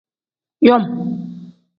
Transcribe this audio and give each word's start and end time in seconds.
Yom. 0.67 0.83